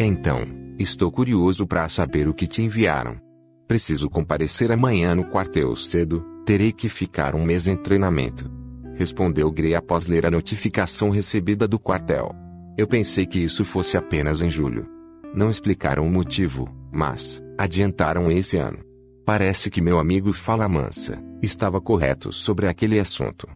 Então, 0.00 0.42
estou 0.78 1.10
curioso 1.10 1.66
para 1.66 1.88
saber 1.88 2.28
o 2.28 2.32
que 2.32 2.46
te 2.46 2.62
enviaram. 2.62 3.20
Preciso 3.66 4.08
comparecer 4.08 4.70
amanhã 4.70 5.12
no 5.12 5.24
quartel 5.24 5.74
cedo, 5.74 6.24
terei 6.46 6.70
que 6.70 6.88
ficar 6.88 7.34
um 7.34 7.44
mês 7.44 7.66
em 7.66 7.76
treinamento. 7.76 8.48
Respondeu 8.94 9.50
Gray 9.50 9.74
após 9.74 10.06
ler 10.06 10.24
a 10.24 10.30
notificação 10.30 11.10
recebida 11.10 11.66
do 11.66 11.80
quartel. 11.80 12.32
Eu 12.76 12.86
pensei 12.86 13.26
que 13.26 13.40
isso 13.40 13.64
fosse 13.64 13.96
apenas 13.96 14.40
em 14.40 14.48
julho. 14.48 14.86
Não 15.34 15.50
explicaram 15.50 16.06
o 16.06 16.10
motivo, 16.10 16.72
mas 16.92 17.42
adiantaram 17.58 18.30
esse 18.30 18.56
ano. 18.56 18.78
Parece 19.26 19.68
que 19.68 19.80
meu 19.80 19.98
amigo 19.98 20.32
Fala 20.32 20.68
Mansa 20.68 21.20
estava 21.42 21.80
correto 21.80 22.32
sobre 22.32 22.68
aquele 22.68 23.00
assunto. 23.00 23.48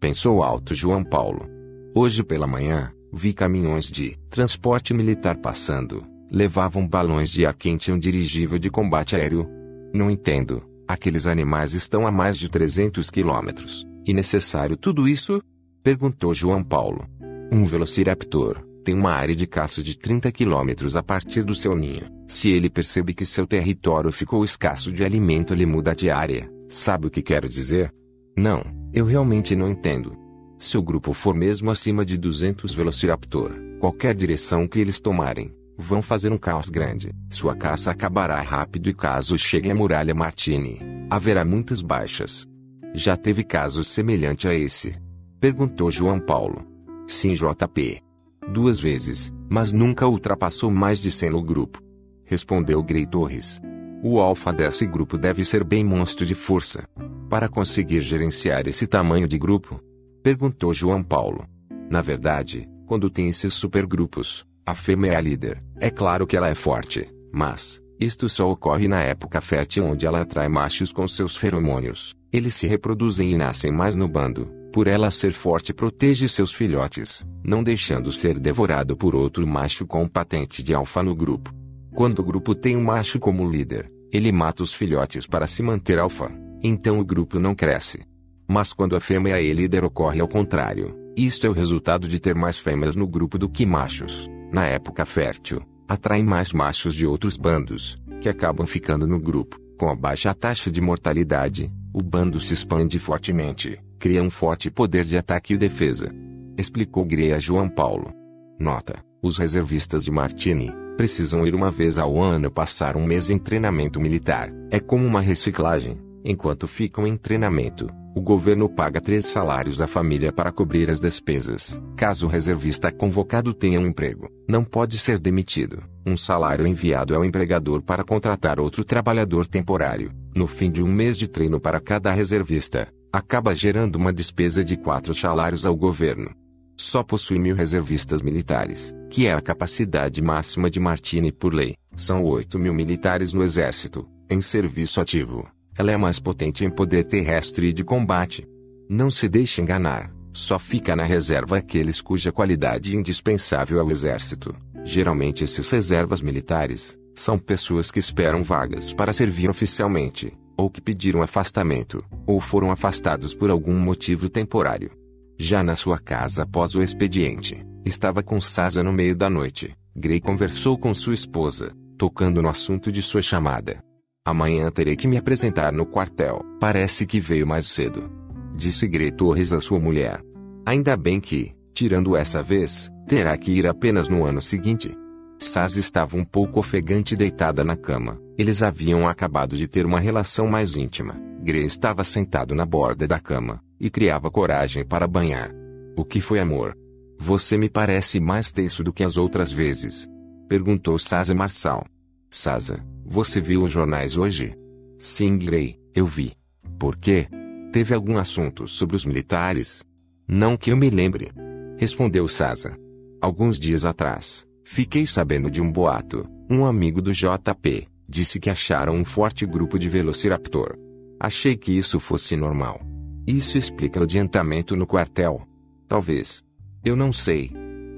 Pensou 0.00 0.42
alto 0.42 0.74
João 0.74 1.04
Paulo. 1.04 1.46
Hoje 1.94 2.24
pela 2.24 2.46
manhã, 2.46 2.90
vi 3.12 3.32
caminhões 3.32 3.86
de 3.86 4.16
transporte 4.28 4.94
militar 4.94 5.36
passando. 5.36 6.04
Levavam 6.30 6.86
balões 6.86 7.30
de 7.30 7.44
ar 7.44 7.54
quente 7.54 7.90
e 7.90 7.92
um 7.92 7.98
dirigível 7.98 8.58
de 8.58 8.70
combate 8.70 9.16
aéreo. 9.16 9.48
Não 9.92 10.10
entendo. 10.10 10.62
Aqueles 10.86 11.26
animais 11.26 11.72
estão 11.72 12.06
a 12.06 12.10
mais 12.10 12.36
de 12.36 12.48
300 12.48 13.10
quilômetros. 13.10 13.86
E 14.06 14.12
necessário 14.12 14.76
tudo 14.76 15.08
isso? 15.08 15.42
Perguntou 15.82 16.34
João 16.34 16.62
Paulo. 16.62 17.06
Um 17.52 17.64
velociraptor 17.64 18.64
tem 18.84 18.94
uma 18.94 19.12
área 19.12 19.36
de 19.36 19.46
caça 19.46 19.82
de 19.82 19.96
30 19.96 20.32
quilômetros 20.32 20.96
a 20.96 21.02
partir 21.02 21.42
do 21.42 21.54
seu 21.54 21.76
ninho. 21.76 22.08
Se 22.26 22.50
ele 22.50 22.70
percebe 22.70 23.12
que 23.12 23.24
seu 23.24 23.46
território 23.46 24.10
ficou 24.10 24.44
escasso 24.44 24.90
de 24.92 25.04
alimento, 25.04 25.52
ele 25.52 25.66
muda 25.66 25.94
de 25.94 26.10
área. 26.10 26.50
Sabe 26.68 27.06
o 27.06 27.10
que 27.10 27.22
quero 27.22 27.48
dizer? 27.48 27.92
Não, 28.36 28.62
eu 28.92 29.04
realmente 29.04 29.54
não 29.54 29.68
entendo. 29.68 30.16
Se 30.60 30.78
o 30.78 30.82
grupo 30.82 31.12
for 31.12 31.34
mesmo 31.34 31.70
acima 31.70 32.04
de 32.04 32.16
200 32.16 32.72
Velociraptor, 32.72 33.50
qualquer 33.80 34.14
direção 34.14 34.68
que 34.68 34.78
eles 34.78 35.00
tomarem, 35.00 35.52
vão 35.76 36.00
fazer 36.00 36.30
um 36.30 36.38
caos 36.38 36.68
grande. 36.68 37.10
Sua 37.28 37.56
caça 37.56 37.90
acabará 37.90 38.40
rápido 38.40 38.88
e 38.88 38.94
caso 38.94 39.36
chegue 39.36 39.70
à 39.70 39.74
muralha 39.74 40.14
Martini, 40.14 40.78
haverá 41.10 41.44
muitas 41.44 41.82
baixas. 41.82 42.46
Já 42.94 43.16
teve 43.16 43.42
casos 43.42 43.88
semelhante 43.88 44.46
a 44.46 44.54
esse? 44.54 44.94
Perguntou 45.40 45.90
João 45.90 46.20
Paulo. 46.20 46.64
Sim, 47.08 47.34
JP 47.34 48.10
duas 48.50 48.80
vezes, 48.80 49.32
mas 49.48 49.72
nunca 49.72 50.06
ultrapassou 50.06 50.70
mais 50.70 51.00
de 51.00 51.10
100 51.10 51.30
no 51.30 51.42
grupo. 51.42 51.80
Respondeu 52.24 52.82
Grey 52.82 53.06
Torres. 53.06 53.60
O 54.02 54.18
alfa 54.18 54.52
desse 54.52 54.86
grupo 54.86 55.18
deve 55.18 55.44
ser 55.44 55.64
bem 55.64 55.84
monstro 55.84 56.26
de 56.26 56.34
força. 56.34 56.84
Para 57.28 57.48
conseguir 57.48 58.00
gerenciar 58.00 58.66
esse 58.66 58.86
tamanho 58.86 59.28
de 59.28 59.38
grupo? 59.38 59.80
Perguntou 60.22 60.74
João 60.74 61.02
Paulo. 61.02 61.46
Na 61.90 62.02
verdade, 62.02 62.68
quando 62.86 63.08
tem 63.08 63.28
esses 63.28 63.54
supergrupos, 63.54 64.44
a 64.66 64.74
fêmea 64.74 65.12
é 65.12 65.16
a 65.16 65.20
líder. 65.20 65.62
É 65.80 65.88
claro 65.88 66.26
que 66.26 66.36
ela 66.36 66.48
é 66.48 66.54
forte, 66.54 67.08
mas 67.32 67.80
isto 67.98 68.28
só 68.28 68.50
ocorre 68.50 68.86
na 68.86 69.00
época 69.00 69.40
fértil 69.40 69.86
onde 69.86 70.06
ela 70.06 70.20
atrai 70.20 70.48
machos 70.48 70.92
com 70.92 71.08
seus 71.08 71.34
feromônios. 71.34 72.14
Eles 72.30 72.54
se 72.54 72.66
reproduzem 72.66 73.32
e 73.32 73.36
nascem 73.36 73.72
mais 73.72 73.96
no 73.96 74.06
bando. 74.06 74.46
Por 74.72 74.86
ela 74.86 75.10
ser 75.10 75.32
forte 75.32 75.72
protege 75.72 76.28
seus 76.28 76.52
filhotes, 76.52 77.26
não 77.42 77.62
deixando 77.62 78.12
ser 78.12 78.38
devorado 78.38 78.96
por 78.96 79.14
outro 79.14 79.46
macho 79.46 79.86
com 79.86 80.06
patente 80.06 80.62
de 80.62 80.74
alfa 80.74 81.02
no 81.02 81.14
grupo. 81.14 81.52
Quando 81.94 82.18
o 82.18 82.24
grupo 82.24 82.54
tem 82.54 82.76
um 82.76 82.84
macho 82.84 83.18
como 83.18 83.50
líder, 83.50 83.90
ele 84.12 84.30
mata 84.30 84.62
os 84.62 84.72
filhotes 84.72 85.26
para 85.26 85.46
se 85.46 85.62
manter 85.62 85.98
alfa, 85.98 86.30
então 86.62 87.00
o 87.00 87.04
grupo 87.04 87.40
não 87.40 87.54
cresce. 87.54 88.09
Mas 88.50 88.72
quando 88.72 88.96
a 88.96 89.00
fêmea 89.00 89.40
é 89.40 89.52
líder 89.52 89.84
ocorre 89.84 90.20
ao 90.20 90.26
contrário. 90.26 90.96
Isto 91.16 91.46
é 91.46 91.50
o 91.50 91.52
resultado 91.52 92.08
de 92.08 92.18
ter 92.18 92.34
mais 92.34 92.58
fêmeas 92.58 92.96
no 92.96 93.06
grupo 93.06 93.38
do 93.38 93.48
que 93.48 93.64
machos. 93.64 94.28
Na 94.52 94.66
época 94.66 95.04
fértil, 95.04 95.62
atraem 95.88 96.24
mais 96.24 96.52
machos 96.52 96.94
de 96.94 97.06
outros 97.06 97.36
bandos, 97.36 98.00
que 98.20 98.28
acabam 98.28 98.66
ficando 98.66 99.06
no 99.06 99.20
grupo. 99.20 99.56
Com 99.78 99.88
a 99.88 99.94
baixa 99.94 100.34
taxa 100.34 100.70
de 100.70 100.80
mortalidade, 100.80 101.70
o 101.94 102.02
bando 102.02 102.40
se 102.40 102.52
expande 102.52 102.98
fortemente 102.98 103.80
cria 104.00 104.22
um 104.22 104.30
forte 104.30 104.70
poder 104.70 105.04
de 105.04 105.16
ataque 105.18 105.52
e 105.52 105.58
defesa. 105.58 106.10
Explicou 106.56 107.04
Grey 107.04 107.32
a 107.34 107.38
João 107.38 107.68
Paulo. 107.68 108.12
Nota: 108.58 109.04
os 109.22 109.36
reservistas 109.38 110.02
de 110.02 110.10
Martini 110.10 110.72
precisam 110.96 111.46
ir 111.46 111.54
uma 111.54 111.70
vez 111.70 111.98
ao 111.98 112.20
ano 112.20 112.50
passar 112.50 112.96
um 112.96 113.04
mês 113.04 113.30
em 113.30 113.38
treinamento 113.38 114.00
militar. 114.00 114.50
É 114.70 114.80
como 114.80 115.06
uma 115.06 115.20
reciclagem. 115.20 116.00
Enquanto 116.24 116.66
ficam 116.66 117.06
em 117.06 117.16
treinamento, 117.16 117.86
o 118.14 118.20
governo 118.20 118.68
paga 118.68 119.00
três 119.00 119.26
salários 119.26 119.80
à 119.80 119.86
família 119.86 120.32
para 120.32 120.50
cobrir 120.50 120.90
as 120.90 120.98
despesas. 120.98 121.80
Caso 121.96 122.26
o 122.26 122.28
reservista 122.28 122.90
convocado 122.90 123.54
tenha 123.54 123.80
um 123.80 123.86
emprego, 123.86 124.28
não 124.48 124.64
pode 124.64 124.98
ser 124.98 125.18
demitido. 125.18 125.82
Um 126.04 126.16
salário 126.16 126.66
enviado 126.66 127.14
ao 127.14 127.24
empregador 127.24 127.82
para 127.82 128.04
contratar 128.04 128.58
outro 128.58 128.84
trabalhador 128.84 129.46
temporário. 129.46 130.12
No 130.34 130.46
fim 130.46 130.70
de 130.70 130.82
um 130.82 130.88
mês 130.88 131.16
de 131.16 131.28
treino 131.28 131.60
para 131.60 131.80
cada 131.80 132.12
reservista, 132.12 132.88
acaba 133.12 133.54
gerando 133.54 133.96
uma 133.96 134.12
despesa 134.12 134.64
de 134.64 134.76
quatro 134.76 135.14
salários 135.14 135.66
ao 135.66 135.76
governo. 135.76 136.30
Só 136.76 137.02
possui 137.02 137.38
mil 137.38 137.54
reservistas 137.54 138.22
militares, 138.22 138.94
que 139.10 139.26
é 139.26 139.34
a 139.34 139.40
capacidade 139.40 140.22
máxima 140.22 140.70
de 140.70 140.80
Martini 140.80 141.30
por 141.30 141.52
lei. 141.52 141.74
São 141.94 142.24
8 142.24 142.58
mil 142.58 142.72
militares 142.72 143.34
no 143.34 143.42
exército, 143.42 144.08
em 144.30 144.40
serviço 144.40 145.00
ativo. 145.00 145.46
Ela 145.76 145.92
é 145.92 145.96
mais 145.96 146.18
potente 146.18 146.64
em 146.64 146.70
poder 146.70 147.04
terrestre 147.04 147.68
e 147.68 147.72
de 147.72 147.84
combate. 147.84 148.46
Não 148.88 149.10
se 149.10 149.28
deixe 149.28 149.62
enganar, 149.62 150.12
só 150.32 150.58
fica 150.58 150.94
na 150.94 151.04
reserva 151.04 151.58
aqueles 151.58 152.00
cuja 152.00 152.32
qualidade 152.32 152.94
é 152.94 152.98
indispensável 152.98 153.80
ao 153.80 153.90
exército. 153.90 154.54
Geralmente 154.84 155.44
esses 155.44 155.70
reservas 155.70 156.20
militares 156.20 156.98
são 157.14 157.38
pessoas 157.38 157.90
que 157.90 157.98
esperam 157.98 158.42
vagas 158.42 158.94
para 158.94 159.12
servir 159.12 159.50
oficialmente, 159.50 160.32
ou 160.56 160.70
que 160.70 160.80
pediram 160.80 161.22
afastamento, 161.22 162.04
ou 162.26 162.40
foram 162.40 162.70
afastados 162.70 163.34
por 163.34 163.50
algum 163.50 163.78
motivo 163.78 164.28
temporário. 164.28 164.90
Já 165.38 165.62
na 165.62 165.74
sua 165.74 165.98
casa 165.98 166.42
após 166.42 166.74
o 166.74 166.82
expediente, 166.82 167.64
estava 167.84 168.22
com 168.22 168.40
Sasa 168.40 168.82
no 168.82 168.92
meio 168.92 169.16
da 169.16 169.30
noite. 169.30 169.74
Gray 169.96 170.20
conversou 170.20 170.78
com 170.78 170.94
sua 170.94 171.14
esposa, 171.14 171.72
tocando 171.98 172.40
no 172.40 172.48
assunto 172.48 172.92
de 172.92 173.02
sua 173.02 173.22
chamada. 173.22 173.82
Amanhã 174.30 174.70
terei 174.70 174.94
que 174.94 175.08
me 175.08 175.16
apresentar 175.16 175.72
no 175.72 175.84
quartel. 175.84 176.44
Parece 176.60 177.04
que 177.04 177.18
veio 177.18 177.44
mais 177.44 177.66
cedo. 177.66 178.08
Disse 178.54 178.86
Gray 178.86 179.10
Torres 179.10 179.52
à 179.52 179.58
sua 179.58 179.80
mulher. 179.80 180.22
Ainda 180.64 180.96
bem 180.96 181.20
que, 181.20 181.52
tirando 181.74 182.16
essa 182.16 182.40
vez, 182.40 182.88
terá 183.08 183.36
que 183.36 183.50
ir 183.50 183.66
apenas 183.66 184.06
no 184.06 184.24
ano 184.24 184.40
seguinte. 184.40 184.96
Saz 185.36 185.74
estava 185.74 186.16
um 186.16 186.24
pouco 186.24 186.60
ofegante 186.60 187.16
deitada 187.16 187.64
na 187.64 187.74
cama. 187.74 188.20
Eles 188.38 188.62
haviam 188.62 189.08
acabado 189.08 189.56
de 189.56 189.66
ter 189.66 189.84
uma 189.84 189.98
relação 189.98 190.46
mais 190.46 190.76
íntima. 190.76 191.20
Gray 191.42 191.64
estava 191.64 192.04
sentado 192.04 192.54
na 192.54 192.64
borda 192.64 193.08
da 193.08 193.18
cama 193.18 193.60
e 193.80 193.90
criava 193.90 194.30
coragem 194.30 194.86
para 194.86 195.08
banhar. 195.08 195.50
O 195.96 196.04
que 196.04 196.20
foi 196.20 196.38
amor? 196.38 196.76
Você 197.18 197.58
me 197.58 197.68
parece 197.68 198.20
mais 198.20 198.52
tenso 198.52 198.84
do 198.84 198.92
que 198.92 199.02
as 199.02 199.16
outras 199.16 199.50
vezes. 199.50 200.08
Perguntou 200.48 201.00
Saza 201.00 201.34
Marçal. 201.34 201.84
Saza, 202.30 202.78
você 203.10 203.40
viu 203.40 203.64
os 203.64 203.70
jornais 203.70 204.16
hoje? 204.16 204.54
Sim, 204.96 205.36
Gray, 205.36 205.78
eu 205.94 206.06
vi. 206.06 206.32
Por 206.78 206.96
quê? 206.96 207.26
Teve 207.72 207.92
algum 207.92 208.16
assunto 208.16 208.66
sobre 208.66 208.96
os 208.96 209.04
militares? 209.04 209.82
Não 210.26 210.56
que 210.56 210.70
eu 210.70 210.76
me 210.76 210.88
lembre. 210.88 211.30
Respondeu 211.76 212.26
Saza. 212.28 212.78
Alguns 213.20 213.58
dias 213.58 213.84
atrás, 213.84 214.46
Fiquei 214.72 215.04
sabendo 215.04 215.50
de 215.50 215.60
um 215.60 215.70
boato. 215.70 216.24
Um 216.48 216.64
amigo 216.64 217.02
do 217.02 217.12
JP 217.12 217.88
disse 218.08 218.38
que 218.38 218.48
acharam 218.48 218.94
um 218.94 219.04
forte 219.04 219.44
grupo 219.44 219.80
de 219.80 219.88
Velociraptor. 219.88 220.78
Achei 221.18 221.56
que 221.56 221.76
isso 221.76 221.98
fosse 221.98 222.36
normal. 222.36 222.80
Isso 223.26 223.58
explica 223.58 223.98
o 223.98 224.04
adiantamento 224.04 224.76
no 224.76 224.86
quartel. 224.86 225.42
Talvez. 225.88 226.44
Eu 226.84 226.94
não 226.94 227.12
sei. 227.12 227.50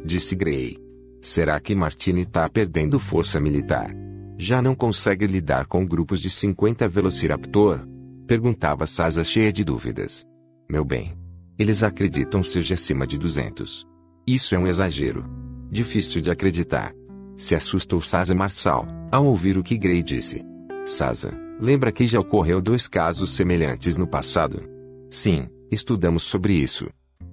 Disse 0.02 0.35
Gray. 0.35 0.78
Será 1.21 1.61
que 1.61 1.75
Martini 1.75 2.23
está 2.23 2.49
perdendo 2.49 2.99
força 2.99 3.38
militar? 3.38 3.95
Já 4.44 4.61
não 4.61 4.75
consegue 4.75 5.25
lidar 5.25 5.66
com 5.66 5.87
grupos 5.87 6.20
de 6.20 6.28
50 6.28 6.88
Velociraptor? 6.88 7.87
Perguntava 8.26 8.88
Sasa 8.88 9.22
cheia 9.22 9.52
de 9.52 9.62
dúvidas. 9.62 10.26
Meu 10.68 10.84
bem. 10.84 11.16
Eles 11.56 11.84
acreditam 11.84 12.42
seja 12.42 12.75
acima 12.75 13.06
de 13.06 13.16
200. 13.16 13.87
Isso 14.26 14.56
é 14.56 14.58
um 14.58 14.66
exagero. 14.66 15.25
Difícil 15.70 16.20
de 16.20 16.28
acreditar. 16.28 16.92
Se 17.37 17.54
assustou 17.54 18.00
Saza 18.00 18.34
Marçal, 18.34 18.84
ao 19.12 19.26
ouvir 19.26 19.56
o 19.56 19.62
que 19.62 19.78
Gray 19.78 20.02
disse. 20.02 20.44
Sasa, 20.84 21.32
lembra 21.61 21.92
que 21.92 22.04
já 22.04 22.18
ocorreu 22.18 22.61
dois 22.61 22.88
casos 22.88 23.30
semelhantes 23.30 23.96
no 23.96 24.08
passado? 24.08 24.68
Sim, 25.08 25.46
estudamos 25.70 26.25
sobre 26.25 26.54
isso. 26.54 26.88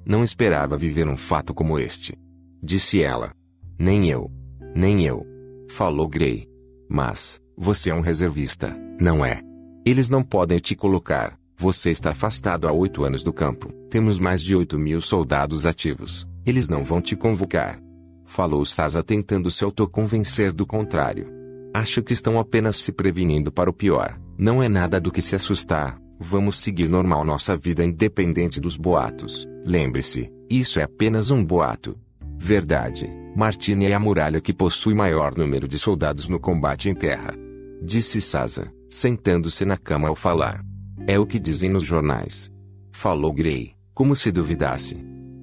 Não 0.05 0.23
esperava 0.23 0.77
viver 0.77 1.07
um 1.07 1.17
fato 1.17 1.55
como 1.55 1.79
este. 1.79 2.15
Disse 2.61 3.01
ela. 3.01 3.33
Nem 3.79 4.07
eu. 4.07 4.31
Nem 4.75 5.03
eu. 5.07 5.25
Falou 5.71 6.07
Gray. 6.07 6.48
Mas, 6.89 7.39
você 7.55 7.91
é 7.91 7.93
um 7.93 8.01
reservista, 8.01 8.75
não 8.99 9.23
é? 9.23 9.41
Eles 9.85 10.09
não 10.09 10.23
podem 10.23 10.57
te 10.57 10.75
colocar. 10.75 11.37
Você 11.55 11.91
está 11.91 12.11
afastado 12.11 12.67
há 12.67 12.71
oito 12.71 13.03
anos 13.03 13.21
do 13.21 13.31
campo. 13.31 13.71
Temos 13.89 14.19
mais 14.19 14.41
de 14.41 14.55
oito 14.55 14.79
mil 14.79 14.99
soldados 14.99 15.65
ativos. 15.65 16.27
Eles 16.45 16.67
não 16.67 16.83
vão 16.83 16.99
te 16.99 17.15
convocar. 17.15 17.79
Falou 18.25 18.65
Sasa 18.65 19.03
tentando 19.03 19.51
se 19.51 19.63
autoconvencer 19.63 20.51
do 20.51 20.65
contrário. 20.65 21.27
Acho 21.73 22.01
que 22.01 22.13
estão 22.13 22.39
apenas 22.39 22.77
se 22.77 22.91
prevenindo 22.91 23.51
para 23.51 23.69
o 23.69 23.73
pior. 23.73 24.19
Não 24.37 24.63
é 24.63 24.69
nada 24.69 24.99
do 24.99 25.11
que 25.11 25.21
se 25.21 25.35
assustar. 25.35 25.99
Vamos 26.19 26.57
seguir 26.57 26.89
normal 26.89 27.23
nossa 27.23 27.55
vida 27.55 27.83
independente 27.83 28.59
dos 28.59 28.77
boatos. 28.77 29.47
Lembre-se, 29.65 30.31
isso 30.49 30.79
é 30.79 30.83
apenas 30.83 31.29
um 31.29 31.43
boato. 31.43 31.97
Verdade. 32.37 33.09
Martini 33.39 33.85
é 33.85 33.93
a 33.93 33.99
muralha 33.99 34.41
que 34.41 34.53
possui 34.53 34.93
maior 34.93 35.33
número 35.33 35.65
de 35.65 35.79
soldados 35.79 36.27
no 36.27 36.41
combate 36.41 36.89
em 36.89 36.93
terra. 36.93 37.33
Disse 37.81 38.19
Sasa, 38.19 38.69
sentando-se 38.89 39.63
na 39.63 39.77
cama 39.77 40.09
ao 40.09 40.15
falar. 40.15 40.61
É 41.07 41.17
o 41.17 41.25
que 41.25 41.39
dizem 41.39 41.69
nos 41.69 41.85
jornais. 41.85 42.51
Falou 42.91 43.31
Gray, 43.31 43.71
como 43.93 44.13
se 44.13 44.29
duvidasse. 44.29 44.97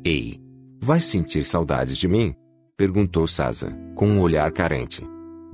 Ei! 0.05 0.38
Vai 0.79 1.00
sentir 1.00 1.43
saudades 1.47 1.97
de 1.97 2.07
mim? 2.07 2.35
Perguntou 2.76 3.26
Sasa, 3.26 3.75
com 3.95 4.07
um 4.07 4.21
olhar 4.21 4.53
carente. 4.53 5.03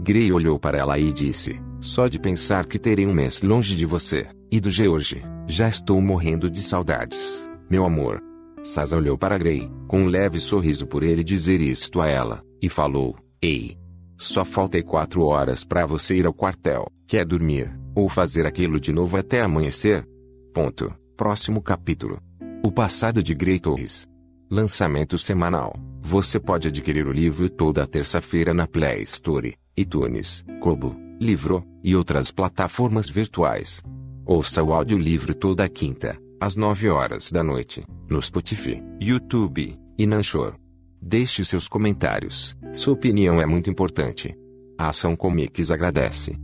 Gray 0.00 0.32
olhou 0.32 0.58
para 0.58 0.76
ela 0.76 0.98
e 0.98 1.12
disse: 1.12 1.62
Só 1.80 2.08
de 2.08 2.18
pensar 2.18 2.66
que 2.66 2.76
terei 2.76 3.06
um 3.06 3.14
mês 3.14 3.42
longe 3.42 3.76
de 3.76 3.86
você, 3.86 4.26
e 4.50 4.58
do 4.58 4.68
George, 4.68 5.22
já 5.46 5.68
estou 5.68 6.02
morrendo 6.02 6.50
de 6.50 6.60
saudades, 6.60 7.48
meu 7.70 7.84
amor. 7.84 8.31
Sasa 8.62 8.96
olhou 8.96 9.18
para 9.18 9.38
Gray, 9.38 9.70
com 9.88 10.02
um 10.02 10.06
leve 10.06 10.38
sorriso 10.38 10.86
por 10.86 11.02
ele 11.02 11.24
dizer 11.24 11.60
isto 11.60 12.00
a 12.00 12.08
ela, 12.08 12.42
e 12.60 12.68
falou: 12.68 13.16
Ei! 13.40 13.76
Só 14.16 14.44
faltei 14.44 14.82
quatro 14.82 15.22
horas 15.24 15.64
para 15.64 15.84
você 15.84 16.16
ir 16.16 16.26
ao 16.26 16.32
quartel. 16.32 16.86
Quer 17.06 17.24
dormir, 17.24 17.76
ou 17.94 18.08
fazer 18.08 18.46
aquilo 18.46 18.78
de 18.78 18.92
novo 18.92 19.16
até 19.16 19.40
amanhecer? 19.40 20.06
Ponto. 20.54 20.94
Próximo 21.16 21.60
capítulo. 21.60 22.20
O 22.64 22.70
passado 22.70 23.22
de 23.22 23.34
Gray 23.34 23.58
Torres. 23.58 24.08
Lançamento 24.50 25.18
semanal. 25.18 25.74
Você 26.00 26.38
pode 26.38 26.68
adquirir 26.68 27.06
o 27.06 27.12
livro 27.12 27.48
toda 27.48 27.86
terça-feira 27.86 28.54
na 28.54 28.66
Play 28.66 29.02
Store 29.02 29.56
iTunes, 29.76 30.44
Kobo, 30.60 30.96
Livro 31.18 31.64
e 31.82 31.96
outras 31.96 32.30
plataformas 32.30 33.08
virtuais. 33.08 33.82
Ouça 34.26 34.62
o 34.62 34.72
audiolivro 34.72 35.34
toda 35.34 35.68
quinta, 35.68 36.18
às 36.40 36.56
9 36.56 36.88
horas 36.88 37.30
da 37.30 37.42
noite, 37.42 37.84
no 38.12 38.20
Spotify, 38.20 38.82
YouTube 39.00 39.74
e 39.98 40.06
Nanchor. 40.06 40.54
Deixe 41.00 41.42
seus 41.44 41.66
comentários, 41.66 42.54
sua 42.72 42.92
opinião 42.92 43.40
é 43.40 43.46
muito 43.46 43.70
importante. 43.70 44.36
A 44.78 44.88
Ação 44.88 45.16
Comics 45.16 45.70
agradece. 45.70 46.38